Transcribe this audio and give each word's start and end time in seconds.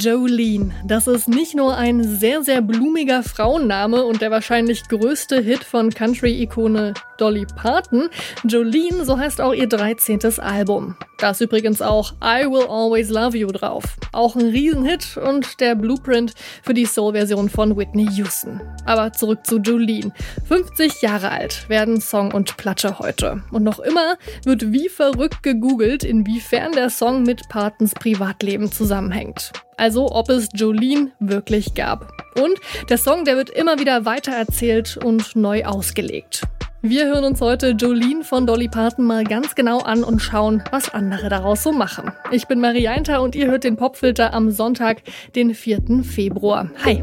Jolene. 0.00 0.74
Das 0.84 1.06
ist 1.06 1.28
nicht 1.28 1.54
nur 1.54 1.76
ein 1.76 2.02
sehr, 2.04 2.42
sehr 2.42 2.60
blumiger 2.60 3.22
Frauenname 3.22 4.04
und 4.04 4.20
der 4.20 4.30
wahrscheinlich 4.30 4.88
größte 4.88 5.40
Hit 5.40 5.64
von 5.64 5.90
Country-Ikone 5.90 6.94
Dolly 7.18 7.46
Parton. 7.56 8.08
Jolene, 8.44 9.04
so 9.04 9.18
heißt 9.18 9.40
auch 9.40 9.52
ihr 9.52 9.68
13. 9.68 10.20
Album. 10.38 10.96
Da 11.18 11.30
ist 11.30 11.40
übrigens 11.40 11.80
auch 11.80 12.12
I 12.22 12.44
Will 12.44 12.66
Always 12.68 13.08
Love 13.08 13.38
You 13.38 13.48
drauf. 13.48 13.84
Auch 14.12 14.36
ein 14.36 14.42
Riesenhit 14.42 15.16
und 15.16 15.60
der 15.60 15.74
Blueprint 15.74 16.34
für 16.62 16.74
die 16.74 16.84
Soul-Version 16.84 17.48
von 17.48 17.76
Whitney 17.76 18.06
Houston. 18.12 18.60
Aber 18.84 19.12
zurück 19.12 19.46
zu 19.46 19.58
Jolene. 19.58 20.12
50 20.46 21.00
Jahre 21.00 21.30
alt 21.30 21.68
werden 21.68 22.00
Song 22.00 22.32
und 22.32 22.56
Platte 22.58 22.98
heute. 22.98 23.42
Und 23.50 23.62
noch 23.62 23.78
immer 23.78 24.16
wird 24.44 24.72
wie 24.72 24.88
verrückt 24.88 25.42
gegoogelt, 25.42 26.04
inwiefern 26.04 26.72
der 26.72 26.90
Song 26.90 27.22
mit 27.22 27.48
Partons 27.48 27.94
Privatleben 27.94 28.70
zusammenhängt. 28.70 29.52
Also 29.78 30.10
ob 30.10 30.28
es 30.28 30.48
Jolene 30.54 31.12
wirklich 31.18 31.74
gab. 31.74 32.10
Und 32.40 32.58
der 32.88 32.98
Song, 32.98 33.24
der 33.24 33.36
wird 33.36 33.50
immer 33.50 33.78
wieder 33.78 34.04
weitererzählt 34.04 34.98
und 34.98 35.34
neu 35.36 35.64
ausgelegt. 35.64 36.42
Wir 36.88 37.06
hören 37.06 37.24
uns 37.24 37.40
heute 37.40 37.70
Jolene 37.70 38.22
von 38.22 38.46
Dolly 38.46 38.68
Parton 38.68 39.06
mal 39.06 39.24
ganz 39.24 39.56
genau 39.56 39.80
an 39.80 40.04
und 40.04 40.20
schauen, 40.20 40.62
was 40.70 40.94
andere 40.94 41.28
daraus 41.28 41.64
so 41.64 41.72
machen. 41.72 42.12
Ich 42.30 42.46
bin 42.46 42.60
Marianta 42.60 43.18
und 43.18 43.34
ihr 43.34 43.48
hört 43.48 43.64
den 43.64 43.76
Popfilter 43.76 44.32
am 44.32 44.52
Sonntag, 44.52 45.02
den 45.34 45.52
4. 45.52 46.04
Februar. 46.04 46.70
Hi! 46.84 47.02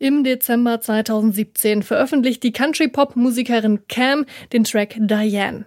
Im 0.00 0.24
Dezember 0.24 0.80
2017 0.80 1.84
veröffentlicht 1.84 2.42
die 2.42 2.50
Country-Pop-Musikerin 2.50 3.86
Cam 3.86 4.26
den 4.52 4.64
Track 4.64 4.96
Diane. 4.98 5.64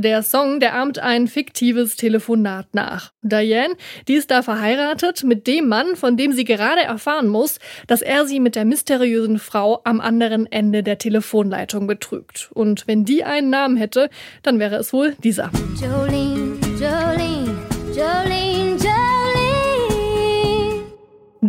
Der 0.00 0.22
Song, 0.22 0.60
der 0.60 0.76
ahmt 0.76 1.00
ein 1.00 1.26
fiktives 1.26 1.96
Telefonat 1.96 2.68
nach. 2.72 3.10
Diane, 3.22 3.74
die 4.06 4.14
ist 4.14 4.30
da 4.30 4.42
verheiratet 4.42 5.24
mit 5.24 5.48
dem 5.48 5.66
Mann, 5.66 5.96
von 5.96 6.16
dem 6.16 6.32
sie 6.32 6.44
gerade 6.44 6.82
erfahren 6.82 7.26
muss, 7.26 7.58
dass 7.88 8.00
er 8.00 8.24
sie 8.24 8.38
mit 8.38 8.54
der 8.54 8.64
mysteriösen 8.64 9.40
Frau 9.40 9.80
am 9.82 10.00
anderen 10.00 10.46
Ende 10.46 10.84
der 10.84 10.98
Telefonleitung 10.98 11.88
betrügt. 11.88 12.48
Und 12.54 12.86
wenn 12.86 13.04
die 13.04 13.24
einen 13.24 13.50
Namen 13.50 13.76
hätte, 13.76 14.08
dann 14.44 14.60
wäre 14.60 14.76
es 14.76 14.92
wohl 14.92 15.16
dieser. 15.24 15.50
Jolene, 15.82 16.37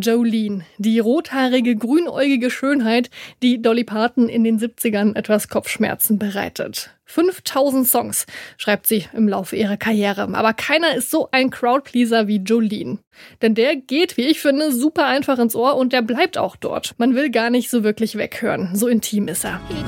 Jolene, 0.01 0.65
die 0.77 0.99
rothaarige, 0.99 1.75
grünäugige 1.75 2.49
Schönheit, 2.49 3.09
die 3.41 3.61
Dolly 3.61 3.83
Parton 3.83 4.29
in 4.29 4.43
den 4.43 4.59
70ern 4.59 5.15
etwas 5.15 5.47
Kopfschmerzen 5.47 6.19
bereitet. 6.19 6.91
5000 7.09 7.87
Songs 7.87 8.27
schreibt 8.57 8.85
sie 8.85 9.05
im 9.13 9.27
Laufe 9.27 9.55
ihrer 9.55 9.77
Karriere. 9.77 10.29
Aber 10.33 10.53
keiner 10.53 10.95
ist 10.95 11.09
so 11.09 11.27
ein 11.31 11.49
Crowdpleaser 11.49 12.27
wie 12.27 12.37
Jolene. 12.37 12.99
Denn 13.41 13.55
der 13.55 13.75
geht, 13.75 14.15
wie 14.15 14.27
ich 14.27 14.39
finde, 14.39 14.71
super 14.71 15.05
einfach 15.05 15.39
ins 15.39 15.55
Ohr 15.55 15.75
und 15.75 15.91
der 15.91 16.03
bleibt 16.03 16.37
auch 16.37 16.55
dort. 16.55 16.93
Man 16.97 17.15
will 17.15 17.31
gar 17.31 17.49
nicht 17.49 17.71
so 17.71 17.83
wirklich 17.83 18.15
weghören. 18.15 18.75
So 18.75 18.87
intim 18.87 19.27
ist 19.27 19.43
er. 19.43 19.59
He 19.69 19.83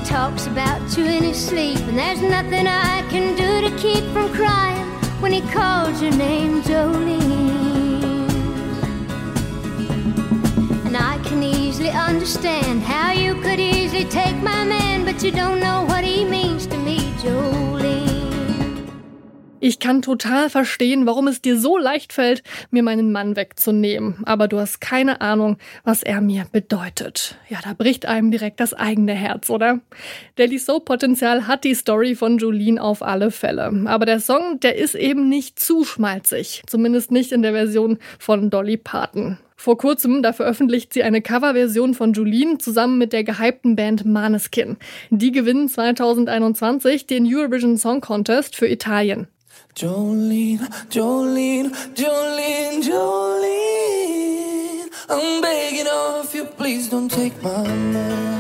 easily 11.82 11.98
understand 11.98 12.84
how 12.84 13.12
you 13.12 13.34
could 13.42 13.60
easily 13.60 14.06
take 14.06 14.36
my 14.44 14.64
man, 14.64 15.04
but 15.04 15.24
you 15.24 15.32
don't 15.32 15.60
know 15.60 15.84
what 15.88 16.04
he 16.04 16.26
means 16.26 16.68
to 16.68 16.78
me. 16.78 17.02
Ich 19.64 19.78
kann 19.78 20.02
total 20.02 20.50
verstehen, 20.50 21.06
warum 21.06 21.28
es 21.28 21.40
dir 21.40 21.56
so 21.56 21.78
leicht 21.78 22.14
fällt, 22.14 22.42
mir 22.72 22.82
meinen 22.82 23.12
Mann 23.12 23.36
wegzunehmen. 23.36 24.16
Aber 24.26 24.48
du 24.48 24.58
hast 24.58 24.82
keine 24.82 25.22
Ahnung, 25.22 25.58
was 25.84 26.02
er 26.02 26.20
mir 26.20 26.48
bedeutet. 26.52 27.36
Ja, 27.48 27.60
da 27.64 27.74
bricht 27.74 28.08
einem 28.08 28.32
direkt 28.32 28.60
das 28.60 28.74
eigene 28.74 29.14
Herz, 29.14 29.52
oder? 29.52 29.80
Daily 30.36 30.58
Soap 30.58 30.86
Potenzial 30.86 31.46
hat 31.46 31.64
die 31.64 31.76
Story 31.76 32.16
von 32.16 32.40
Jolene 32.40 32.82
auf 32.82 33.04
alle 33.04 33.30
Fälle. 33.30 33.72
Aber 33.86 34.08
der 34.08 34.20
Song, 34.20 34.60
der 34.62 34.78
ist 34.78 34.96
eben 34.96 35.30
nicht 35.30 35.60
zu 35.60 35.86
schmalzig. 35.86 36.64
Zumindest 36.66 37.12
nicht 37.12 37.32
in 37.32 37.44
der 37.44 37.52
Version 37.52 38.00
von 38.18 38.50
Dolly 38.50 38.78
Parton. 38.78 39.38
Vor 39.62 39.78
kurzem, 39.78 40.24
da 40.24 40.34
veröffentlicht 40.34 40.92
sie 40.92 41.04
eine 41.04 41.22
Coverversion 41.22 41.94
von 41.94 42.14
Julien 42.14 42.60
zusammen 42.60 42.98
mit 42.98 43.14
der 43.14 43.24
gehypten 43.24 43.76
Band 43.76 44.06
Maneskin. 44.06 44.78
Die 45.12 45.32
gewinnen 45.32 45.70
2021 45.70 47.06
den 47.06 47.32
Eurovision 47.32 47.78
Song 47.78 48.02
Contest 48.02 48.56
für 48.56 48.68
Italien. 48.68 49.28
Jolene, 49.78 50.62
Jolene, 50.90 51.70
Jolene, 51.96 52.82
Jolene, 52.82 54.10
I'm 55.08 55.42
begging 55.44 55.86
of 55.86 56.34
you, 56.34 56.44
please 56.58 56.90
don't 56.90 57.08
take 57.08 57.36
my 57.44 57.68
man. 57.94 58.32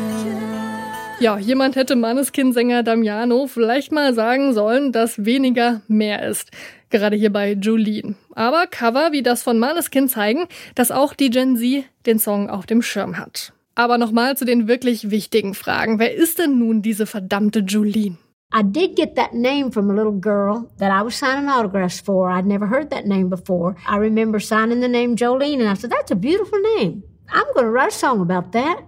Ja, 1.20 1.38
jemand 1.38 1.76
hätte 1.76 1.96
Maneskin-Sänger 1.96 2.82
Damiano 2.82 3.46
vielleicht 3.46 3.92
mal 3.92 4.16
sagen 4.16 4.56
sollen, 4.56 4.92
dass 4.92 5.24
weniger 5.24 5.82
mehr 5.88 6.28
ist. 6.28 6.50
Gerade 6.92 7.16
hier 7.16 7.32
bei 7.32 7.54
Jolene. 7.54 8.16
Aber 8.36 8.68
Cover 8.68 9.12
wie 9.12 9.24
das 9.24 9.44
von 9.44 9.58
Maneskin 9.58 10.08
zeigen, 10.08 10.48
dass 10.76 10.92
auch 10.92 11.14
die 11.14 11.30
Gen 11.30 11.58
Z 11.58 11.86
den 12.06 12.20
Song 12.20 12.50
auf 12.50 12.66
dem 12.66 12.82
Schirm 12.82 13.18
hat. 13.18 13.54
Aber 13.76 13.98
nochmal 13.98 14.38
zu 14.38 14.46
den 14.46 14.68
wirklich 14.68 15.10
wichtigen 15.10 15.54
Fragen. 15.54 15.98
Wer 15.98 16.14
ist 16.14 16.38
denn 16.38 16.60
nun 16.60 16.82
diese 16.82 17.06
verdammte 17.06 17.60
Jolene? 17.60 18.18
I 18.54 18.64
did 18.64 18.98
get 18.98 19.16
that 19.16 19.34
name 19.34 19.72
from 19.72 19.90
a 19.90 19.94
little 19.94 20.20
girl 20.20 20.70
that 20.78 20.92
I 20.92 21.02
was 21.02 21.16
signing 21.16 21.48
autographs 21.48 22.02
for. 22.02 22.30
I'd 22.30 22.46
never 22.46 22.68
heard 22.68 22.90
that 22.90 23.06
name 23.06 23.30
before. 23.30 23.78
I 23.88 23.96
remember 23.96 24.42
signing 24.42 24.82
the 24.82 24.90
name 24.90 25.16
Jolene 25.16 25.62
and 25.62 25.70
I 25.70 25.76
said, 25.76 25.90
that's 25.90 26.12
a 26.12 26.16
beautiful 26.16 26.60
name. 26.76 27.04
I'm 27.32 27.46
going 27.54 27.66
to 27.66 27.72
write 27.72 27.94
a 27.94 27.96
song 27.96 28.20
about 28.20 28.52
that. 28.52 28.82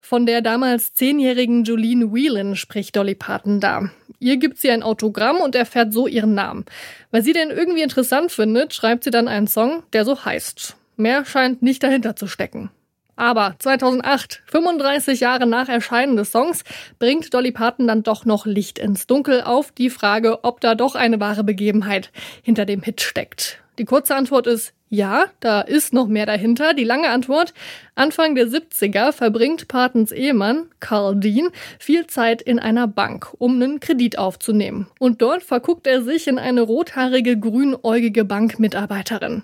Von 0.00 0.26
der 0.26 0.40
damals 0.40 0.94
zehnjährigen 0.94 1.64
Jolene 1.64 2.12
Whelan 2.12 2.56
spricht 2.56 2.96
Dolly 2.96 3.14
Parton 3.14 3.60
da. 3.60 3.90
Ihr 4.20 4.36
gibt 4.36 4.58
sie 4.58 4.70
ein 4.70 4.82
Autogramm 4.82 5.36
und 5.38 5.54
erfährt 5.54 5.92
so 5.92 6.06
ihren 6.06 6.34
Namen. 6.34 6.64
Weil 7.10 7.22
sie 7.22 7.32
den 7.32 7.50
irgendwie 7.50 7.82
interessant 7.82 8.32
findet, 8.32 8.74
schreibt 8.74 9.04
sie 9.04 9.10
dann 9.10 9.28
einen 9.28 9.46
Song, 9.46 9.82
der 9.92 10.04
so 10.04 10.24
heißt. 10.24 10.76
Mehr 10.96 11.24
scheint 11.24 11.62
nicht 11.62 11.82
dahinter 11.82 12.16
zu 12.16 12.26
stecken. 12.26 12.70
Aber 13.18 13.56
2008, 13.58 14.42
35 14.46 15.20
Jahre 15.20 15.46
nach 15.46 15.68
Erscheinen 15.68 16.16
des 16.16 16.30
Songs, 16.30 16.62
bringt 17.00 17.34
Dolly 17.34 17.50
Parton 17.50 17.88
dann 17.88 18.04
doch 18.04 18.24
noch 18.24 18.46
Licht 18.46 18.78
ins 18.78 19.08
Dunkel 19.08 19.42
auf 19.42 19.72
die 19.72 19.90
Frage, 19.90 20.44
ob 20.44 20.60
da 20.60 20.76
doch 20.76 20.94
eine 20.94 21.18
wahre 21.18 21.42
Begebenheit 21.42 22.12
hinter 22.42 22.64
dem 22.64 22.82
Hit 22.82 23.00
steckt. 23.00 23.60
Die 23.78 23.84
kurze 23.84 24.14
Antwort 24.14 24.46
ist 24.46 24.72
ja, 24.90 25.26
da 25.40 25.60
ist 25.60 25.92
noch 25.92 26.08
mehr 26.08 26.26
dahinter. 26.26 26.72
Die 26.74 26.84
lange 26.84 27.10
Antwort. 27.10 27.52
Anfang 27.94 28.34
der 28.34 28.46
70er 28.46 29.12
verbringt 29.12 29.68
Patens 29.68 30.12
Ehemann, 30.12 30.66
Carl 30.80 31.16
Dean, 31.16 31.50
viel 31.78 32.06
Zeit 32.06 32.40
in 32.40 32.58
einer 32.58 32.86
Bank, 32.86 33.34
um 33.38 33.54
einen 33.54 33.80
Kredit 33.80 34.18
aufzunehmen. 34.18 34.86
Und 34.98 35.20
dort 35.20 35.42
verguckt 35.42 35.86
er 35.86 36.02
sich 36.02 36.26
in 36.26 36.38
eine 36.38 36.62
rothaarige, 36.62 37.38
grünäugige 37.38 38.24
Bankmitarbeiterin. 38.24 39.42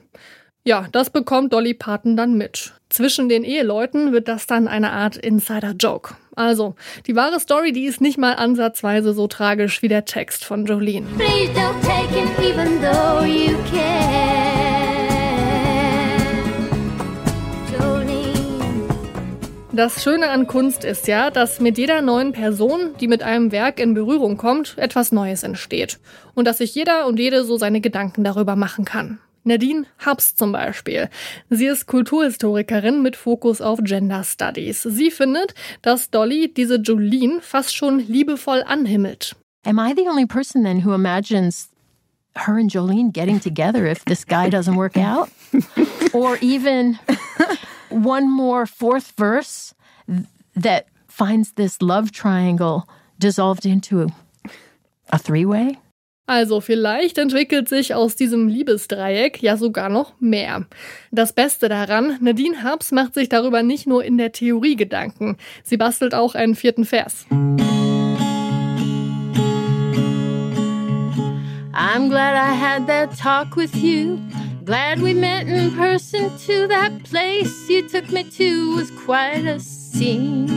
Ja, 0.67 0.87
das 0.93 1.11
bekommt 1.11 1.53
Dolly 1.53 1.75
Parton 1.75 2.17
dann 2.17 2.39
mit. 2.39 2.73
Zwischen 2.89 3.29
den 3.29 3.45
Eheleuten 3.45 4.13
wird 4.13 4.29
das 4.29 4.47
dann 4.47 4.67
eine 4.67 4.93
Art 4.93 5.17
Insider-Joke. 5.17 6.15
Also, 6.37 6.75
die 7.07 7.15
wahre 7.15 7.39
Story, 7.39 7.73
die 7.73 7.85
ist 7.85 8.01
nicht 8.01 8.17
mal 8.17 8.33
ansatzweise 8.33 9.13
so 9.13 9.27
tragisch 9.27 9.83
wie 9.83 9.89
der 9.89 10.07
Text 10.07 10.43
von 10.45 10.65
Jolene. 10.65 11.07
Please 11.19 11.53
don't 11.53 11.81
take 11.83 12.09
him 12.15 12.29
even 12.43 12.81
though 12.81 13.25
you 13.25 13.57
can. 13.71 14.44
Das 19.75 20.05
Schöne 20.05 20.29
an 20.31 20.47
Kunst 20.47 20.85
ist 20.85 21.09
ja, 21.09 21.31
dass 21.31 21.59
mit 21.59 21.79
jeder 21.79 22.00
neuen 22.00 22.31
Person, 22.31 22.94
die 23.00 23.09
mit 23.09 23.25
einem 23.25 23.50
Werk 23.50 23.81
in 23.81 23.93
Berührung 23.93 24.37
kommt, 24.37 24.79
etwas 24.79 25.11
Neues 25.11 25.43
entsteht. 25.43 25.99
Und 26.35 26.44
dass 26.47 26.59
sich 26.59 26.76
jeder 26.76 27.09
und 27.09 27.19
jede 27.19 27.43
so 27.43 27.56
seine 27.56 27.81
Gedanken 27.81 28.23
darüber 28.23 28.55
machen 28.55 28.85
kann. 28.85 29.19
Nadine 29.43 29.87
Hubs 30.06 30.37
zum 30.37 30.53
Beispiel. 30.53 31.11
Sie 31.50 31.67
ist 31.67 31.87
Kulturhistorikerin 31.87 33.03
mit 33.03 33.17
Fokus 33.17 33.61
auf 33.61 33.81
Gender 33.82 34.23
Studies. 34.23 34.85
Sie 34.85 35.11
findet, 35.11 35.55
dass 35.82 36.09
Dolly 36.09 36.55
diese 36.55 36.77
Jolene 36.77 37.41
fast 37.41 37.75
schon 37.75 37.99
liebevoll 37.99 38.62
anhimmelt. 38.65 39.35
Am 39.67 39.81
I 39.81 39.93
the 39.97 40.09
only 40.09 40.25
person 40.25 40.62
then 40.62 40.85
who 40.85 40.94
imagines 40.94 41.69
her 42.37 42.59
and 42.59 42.70
Jolene 42.70 43.12
getting 43.12 43.41
together 43.41 43.87
if 43.87 44.05
this 44.05 44.25
guy 44.25 44.49
doesn't 44.49 44.77
work 44.77 44.97
out? 44.97 45.31
or 46.12 46.38
even 46.41 46.97
one 47.94 48.31
more 48.31 48.67
fourth 48.67 49.12
verse 49.17 49.75
that 50.55 50.87
finds 51.08 51.52
this 51.52 51.81
love 51.81 52.11
triangle 52.11 52.88
dissolved 53.19 53.64
into 53.64 54.08
a 55.11 55.19
three 55.19 55.44
way? 55.44 55.79
Also 56.26 56.62
vielleicht 56.62 57.19
entwickelt 57.19 57.69
sich 57.69 57.94
aus 57.94 58.17
diesem 58.17 58.49
Liebesdreieck 58.49 59.43
ja 59.43 59.58
sogar 59.58 59.91
noch 59.91 60.14
mehr. 60.20 60.64
Das 61.12 61.35
Beste 61.35 61.69
daran, 61.69 62.17
Nadine 62.20 62.62
Harps 62.62 62.93
macht 62.93 63.12
sich 63.12 63.29
darüber 63.29 63.62
nicht 63.62 63.87
nur 63.87 64.02
in 64.02 64.17
der 64.17 64.32
Theorie 64.32 64.76
Gedanken, 64.76 65.37
sie 65.62 65.76
bastelt 65.76 66.14
auch 66.14 66.35
einen 66.35 66.55
vierten 66.55 66.87
Vers. 66.87 67.26
I'm 71.76 72.08
glad 72.08 72.35
I 72.35 72.55
had 72.55 72.87
that 72.87 73.19
talk 73.19 73.56
with 73.56 73.75
you. 73.76 74.19
Glad 74.65 75.03
we 75.03 75.13
met 75.13 75.47
in 75.47 75.73
person 75.73 76.35
too. 76.39 76.67
That 76.67 77.05
place 77.05 77.69
you 77.69 77.87
took 77.87 78.11
me 78.11 78.25
to 78.25 78.77
was 78.77 78.91
quite 78.93 79.45
a 79.45 79.61
scene. 79.61 80.49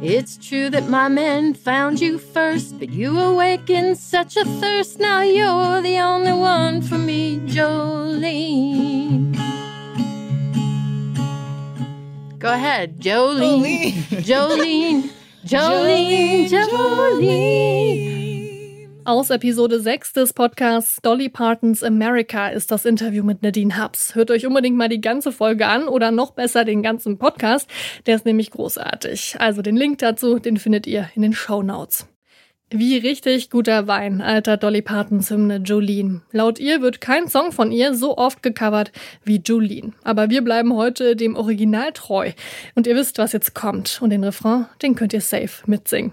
It's 0.00 0.38
true 0.38 0.70
that 0.70 0.88
my 0.88 1.08
men 1.08 1.52
found 1.52 2.00
you 2.00 2.16
first, 2.18 2.78
but 2.78 2.88
you 2.88 3.20
awakened 3.20 3.98
such 3.98 4.38
a 4.38 4.46
thirst. 4.46 4.98
Now 4.98 5.20
you're 5.20 5.82
the 5.82 5.98
only 5.98 6.32
one 6.32 6.80
for 6.80 6.96
me, 6.96 7.38
Jolene. 7.40 9.36
Go 12.38 12.50
ahead, 12.50 12.98
Jolene. 12.98 13.92
Jolene. 14.24 15.10
Jolene. 15.44 16.48
Jolene. 16.48 16.48
Jolene. 16.48 18.25
Aus 19.06 19.30
Episode 19.30 19.78
6 19.78 20.14
des 20.14 20.32
Podcasts 20.32 21.00
Dolly 21.00 21.28
Partons 21.28 21.84
America 21.84 22.48
ist 22.48 22.72
das 22.72 22.84
Interview 22.84 23.22
mit 23.22 23.40
Nadine 23.40 23.80
Hubs. 23.80 24.16
Hört 24.16 24.32
euch 24.32 24.44
unbedingt 24.44 24.76
mal 24.76 24.88
die 24.88 25.00
ganze 25.00 25.30
Folge 25.30 25.68
an 25.68 25.86
oder 25.86 26.10
noch 26.10 26.32
besser 26.32 26.64
den 26.64 26.82
ganzen 26.82 27.16
Podcast. 27.16 27.70
Der 28.06 28.16
ist 28.16 28.26
nämlich 28.26 28.50
großartig. 28.50 29.36
Also 29.38 29.62
den 29.62 29.76
Link 29.76 29.98
dazu, 29.98 30.40
den 30.40 30.56
findet 30.56 30.88
ihr 30.88 31.08
in 31.14 31.22
den 31.22 31.34
Show 31.34 31.62
Notes. 31.62 32.08
Wie 32.70 32.96
richtig 32.96 33.48
guter 33.48 33.86
Wein, 33.86 34.20
alter 34.20 34.56
Dolly 34.56 34.82
Partons 34.82 35.30
Hymne 35.30 35.58
Jolene. 35.58 36.22
Laut 36.32 36.58
ihr 36.58 36.82
wird 36.82 37.00
kein 37.00 37.28
Song 37.28 37.52
von 37.52 37.70
ihr 37.70 37.94
so 37.94 38.18
oft 38.18 38.42
gecovert 38.42 38.90
wie 39.22 39.36
Jolene. 39.36 39.92
Aber 40.02 40.30
wir 40.30 40.42
bleiben 40.42 40.74
heute 40.74 41.14
dem 41.14 41.36
Original 41.36 41.92
treu. 41.92 42.32
Und 42.74 42.88
ihr 42.88 42.96
wisst, 42.96 43.18
was 43.18 43.32
jetzt 43.32 43.54
kommt. 43.54 44.02
Und 44.02 44.10
den 44.10 44.24
Refrain, 44.24 44.66
den 44.82 44.96
könnt 44.96 45.12
ihr 45.12 45.20
safe 45.20 45.62
mitsingen. 45.66 46.12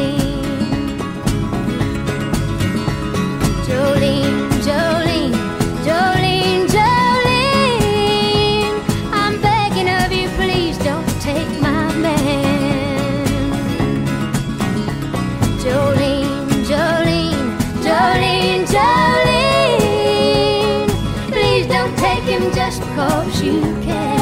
Cause 23.01 23.41
you 23.41 23.61
can. 23.81 24.21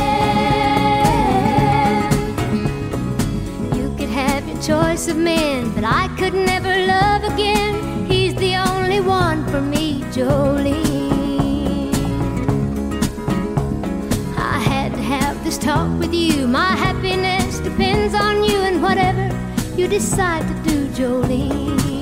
You 3.78 3.94
could 3.98 4.10
have 4.10 4.48
your 4.48 4.62
choice 4.62 5.10
of 5.10 5.18
men, 5.18 5.72
but 5.76 5.84
I 5.84 6.08
could 6.18 6.34
never 6.34 6.74
love 6.96 7.24
again. 7.34 8.06
He's 8.06 8.36
the 8.36 8.56
only 8.56 9.02
one 9.02 9.46
for 9.52 9.62
me, 9.62 9.86
Jolene. 10.16 11.94
I 14.38 14.60
had 14.74 14.94
to 14.94 15.04
have 15.16 15.44
this 15.44 15.58
talk 15.58 15.90
with 16.00 16.14
you. 16.14 16.48
My 16.48 16.74
happiness 16.86 17.60
depends 17.60 18.14
on 18.16 18.44
you 18.46 18.60
and 18.70 18.82
whatever 18.82 19.25
you 19.75 19.90
decide 19.90 20.46
to 20.48 20.56
do, 20.70 20.88
Jolene. 20.98 21.99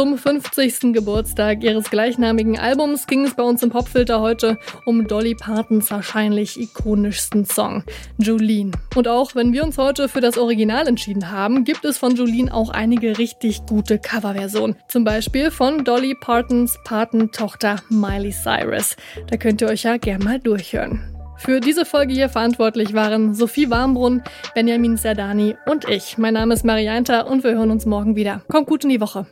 Zum 0.00 0.16
50. 0.16 0.94
Geburtstag 0.94 1.62
ihres 1.62 1.90
gleichnamigen 1.90 2.58
Albums 2.58 3.06
ging 3.06 3.26
es 3.26 3.34
bei 3.34 3.42
uns 3.42 3.62
im 3.62 3.68
Popfilter 3.68 4.22
heute 4.22 4.58
um 4.86 5.06
Dolly 5.06 5.34
Partons 5.34 5.90
wahrscheinlich 5.90 6.58
ikonischsten 6.58 7.44
Song, 7.44 7.84
Jolene. 8.16 8.70
Und 8.94 9.08
auch 9.08 9.34
wenn 9.34 9.52
wir 9.52 9.62
uns 9.62 9.76
heute 9.76 10.08
für 10.08 10.22
das 10.22 10.38
Original 10.38 10.88
entschieden 10.88 11.30
haben, 11.30 11.64
gibt 11.64 11.84
es 11.84 11.98
von 11.98 12.14
Jolene 12.14 12.54
auch 12.54 12.70
einige 12.70 13.18
richtig 13.18 13.66
gute 13.66 13.98
Coverversionen. 13.98 14.74
Zum 14.88 15.04
Beispiel 15.04 15.50
von 15.50 15.84
Dolly 15.84 16.14
Partons 16.18 16.78
Patentochter 16.82 17.76
Miley 17.90 18.32
Cyrus. 18.32 18.96
Da 19.28 19.36
könnt 19.36 19.60
ihr 19.60 19.68
euch 19.68 19.82
ja 19.82 19.98
gern 19.98 20.24
mal 20.24 20.40
durchhören. 20.40 21.14
Für 21.36 21.60
diese 21.60 21.84
Folge 21.84 22.14
hier 22.14 22.30
verantwortlich 22.30 22.94
waren 22.94 23.34
Sophie 23.34 23.68
Warmbrunn, 23.68 24.22
Benjamin 24.54 24.96
Serdani 24.96 25.56
und 25.66 25.86
ich. 25.90 26.16
Mein 26.16 26.32
Name 26.32 26.54
ist 26.54 26.64
Marianta 26.64 27.20
und 27.20 27.44
wir 27.44 27.52
hören 27.52 27.70
uns 27.70 27.84
morgen 27.84 28.16
wieder. 28.16 28.40
Kommt 28.48 28.66
gut 28.66 28.84
in 28.84 28.90
die 28.90 29.00
Woche. 29.02 29.26